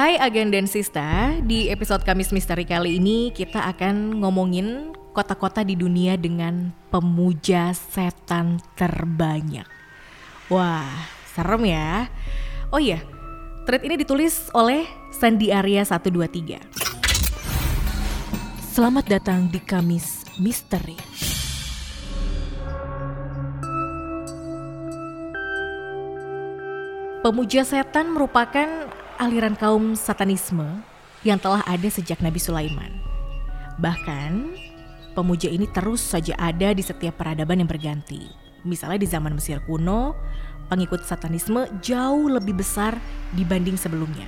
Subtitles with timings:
[0.00, 5.76] Hai Agen dan Sista, di episode Kamis Misteri kali ini kita akan ngomongin kota-kota di
[5.76, 9.68] dunia dengan pemuja setan terbanyak.
[10.48, 10.88] Wah,
[11.36, 12.08] serem ya.
[12.72, 13.04] Oh iya,
[13.68, 16.64] thread ini ditulis oleh Sandi Arya 123.
[18.72, 20.96] Selamat datang di Kamis Misteri.
[27.20, 30.80] Pemuja setan merupakan aliran kaum satanisme
[31.28, 32.88] yang telah ada sejak Nabi Sulaiman.
[33.76, 34.56] Bahkan,
[35.12, 38.32] pemuja ini terus saja ada di setiap peradaban yang berganti.
[38.64, 40.16] Misalnya di zaman Mesir kuno,
[40.72, 42.96] pengikut satanisme jauh lebih besar
[43.36, 44.26] dibanding sebelumnya.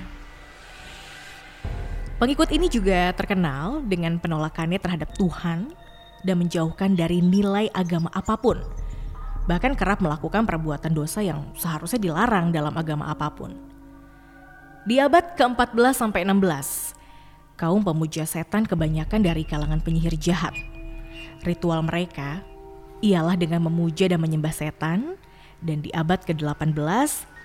[2.21, 5.73] Pengikut ini juga terkenal dengan penolakannya terhadap Tuhan
[6.21, 8.61] dan menjauhkan dari nilai agama apa pun–
[9.43, 13.72] bahkan kerap melakukan perbuatan dosa yang seharusnya dilarang dalam agama apa pun.
[14.83, 16.91] Di abad ke-14 sampai 16,
[17.55, 20.51] kaum pemuja setan kebanyakan dari kalangan penyihir jahat.
[21.47, 22.43] Ritual mereka
[22.99, 25.15] ialah dengan memuja dan menyembah setan
[25.63, 26.75] dan di abad ke-18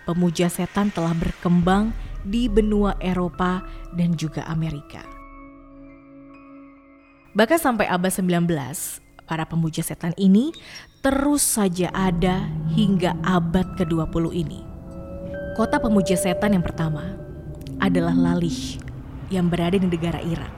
[0.03, 1.95] pemuja setan telah berkembang
[2.27, 3.63] di benua Eropa
[3.95, 5.07] dan juga Amerika.
[7.39, 8.51] Bahkan sampai abad 19,
[9.31, 10.51] para pemuja setan ini
[11.07, 14.67] terus saja ada hingga abad ke-20 ini.
[15.55, 17.28] Kota pemuja setan yang pertama
[17.79, 18.79] adalah Lalish
[19.33, 20.53] yang berada di negara Irak.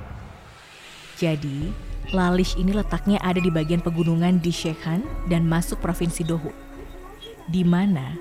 [1.21, 1.71] Jadi,
[2.11, 6.57] Lalish ini letaknya ada di bagian pegunungan di Shekhan dan masuk provinsi Dohuk.
[7.47, 8.19] Di mana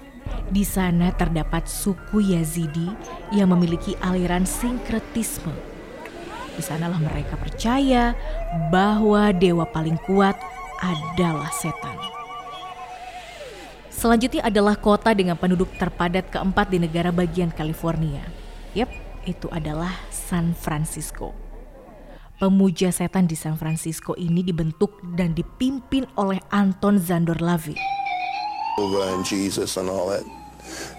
[0.49, 2.89] di sana terdapat suku Yazidi
[3.33, 5.79] yang memiliki aliran sinkretisme
[6.59, 8.11] di sanalah mereka percaya
[8.67, 10.35] bahwa dewa paling kuat
[10.83, 11.95] adalah setan.
[13.87, 18.27] Selanjutnya adalah kota dengan penduduk terpadat keempat di negara bagian California.
[18.77, 18.89] Yap,
[19.25, 21.33] itu adalah San Francisco.
[22.37, 27.75] Pemuja setan di San Francisco ini dibentuk dan dipimpin oleh Anton Zandor Lavie.
[28.79, 30.23] and Jesus and all that.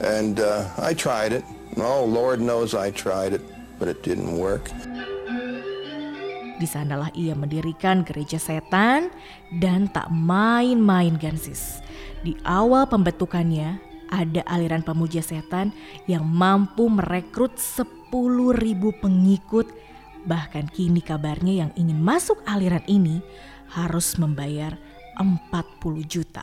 [0.04, 1.46] And uh, I tried it.
[1.80, 3.40] Oh, Lord knows I tried it,
[3.80, 4.68] but it didn't work.
[6.60, 9.08] Di sanalah ia mendirikan gereja setan
[9.62, 11.80] dan tak main-main Gansis.
[12.20, 13.80] Di awal pembentukannya
[14.10, 15.70] ada aliran pemuja setan
[16.04, 18.12] yang mampu merekrut 10.000
[19.00, 19.66] pengikut.
[20.26, 23.24] Bahkan kini kabarnya yang ingin masuk aliran ini
[23.72, 24.76] harus membayar
[25.16, 26.42] 40 juta.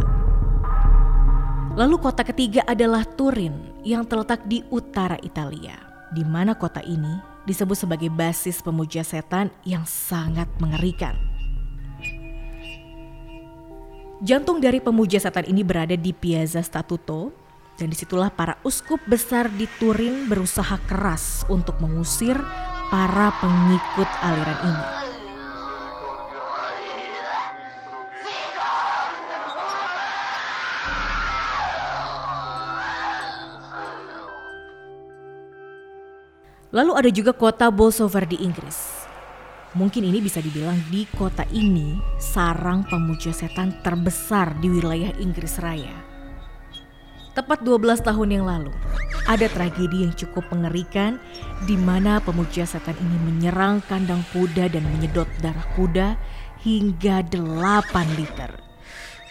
[1.77, 3.53] Lalu kota ketiga adalah Turin
[3.85, 5.77] yang terletak di utara Italia.
[6.09, 11.13] Di mana kota ini disebut sebagai basis pemuja setan yang sangat mengerikan.
[14.25, 17.46] Jantung dari pemuja setan ini berada di Piazza Statuto
[17.77, 22.35] dan di situlah para uskup besar di Turin berusaha keras untuk mengusir
[22.89, 24.85] para pengikut aliran ini.
[36.67, 39.07] Lalu ada juga kota Bolsover di Inggris.
[39.77, 46.06] Mungkin ini bisa dibilang di kota ini sarang pemuja setan terbesar di wilayah Inggris Raya.
[47.37, 48.73] Tepat 12 tahun yang lalu,
[49.29, 51.21] ada tragedi yang cukup mengerikan
[51.69, 56.17] di mana pemuja setan ini menyerang kandang kuda dan menyedot darah kuda
[56.65, 58.57] hingga 8 liter.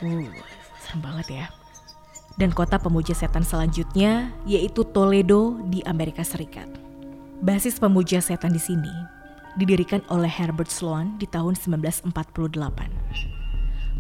[0.07, 0.31] Uh,
[0.79, 1.51] serem banget ya.
[2.39, 6.71] Dan kota pemuja setan selanjutnya yaitu Toledo di Amerika Serikat.
[7.43, 8.95] Basis pemuja setan di sini
[9.59, 12.15] didirikan oleh Herbert Sloan di tahun 1948.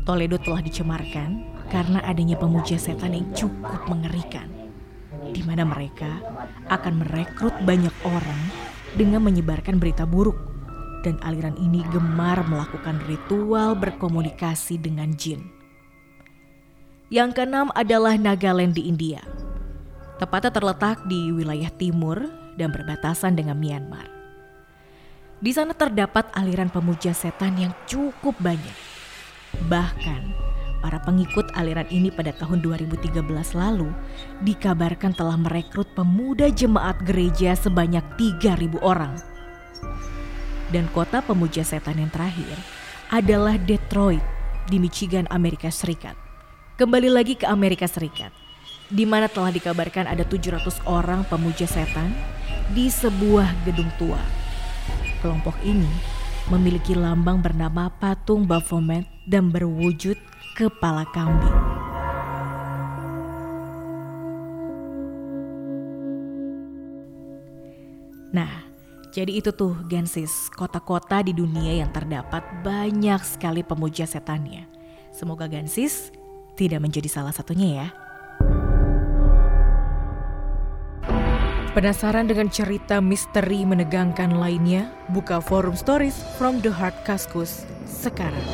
[0.06, 4.47] Toledo telah dicemarkan karena adanya pemuja setan yang cukup mengerikan,
[5.34, 6.22] di mana mereka
[6.71, 8.43] akan merekrut banyak orang
[8.94, 10.37] dengan menyebarkan berita buruk
[11.06, 15.47] dan aliran ini gemar melakukan ritual berkomunikasi dengan jin.
[17.06, 19.23] Yang keenam adalah Nagaland di India.
[20.19, 22.19] Tepatnya terletak di wilayah timur
[22.58, 24.11] dan berbatasan dengan Myanmar.
[25.38, 28.75] Di sana terdapat aliran pemuja setan yang cukup banyak.
[29.70, 30.36] Bahkan
[30.87, 33.19] para pengikut aliran ini pada tahun 2013
[33.59, 33.91] lalu
[34.47, 39.19] dikabarkan telah merekrut pemuda jemaat gereja sebanyak 3.000 orang.
[40.71, 42.55] Dan kota pemuja setan yang terakhir
[43.11, 44.23] adalah Detroit
[44.71, 46.15] di Michigan, Amerika Serikat.
[46.79, 48.31] Kembali lagi ke Amerika Serikat,
[48.87, 52.15] di mana telah dikabarkan ada 700 orang pemuja setan
[52.71, 54.23] di sebuah gedung tua.
[55.19, 55.91] Kelompok ini
[56.47, 60.15] memiliki lambang bernama patung Baphomet dan berwujud
[60.56, 61.61] kepala kambing.
[68.32, 68.64] Nah,
[69.17, 74.69] Jadi itu tuh Gensis, kota-kota di dunia yang terdapat banyak sekali pemuja setannya.
[75.08, 76.12] Semoga Gensis
[76.53, 77.88] tidak menjadi salah satunya ya.
[81.73, 84.93] Penasaran dengan cerita misteri menegangkan lainnya?
[85.08, 88.44] Buka forum stories from the heart Kaskus sekarang.